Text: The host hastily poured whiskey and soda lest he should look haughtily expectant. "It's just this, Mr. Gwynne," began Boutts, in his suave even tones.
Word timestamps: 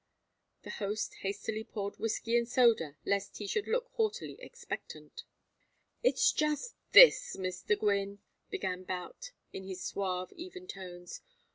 The 0.63 0.71
host 0.71 1.13
hastily 1.21 1.63
poured 1.63 1.99
whiskey 1.99 2.35
and 2.35 2.49
soda 2.49 2.95
lest 3.05 3.37
he 3.37 3.45
should 3.45 3.67
look 3.67 3.87
haughtily 3.93 4.35
expectant. 4.41 5.25
"It's 6.01 6.31
just 6.31 6.73
this, 6.91 7.35
Mr. 7.37 7.77
Gwynne," 7.77 8.17
began 8.49 8.81
Boutts, 8.83 9.29
in 9.53 9.63
his 9.63 9.83
suave 9.83 10.33
even 10.33 10.65
tones. 10.67 11.21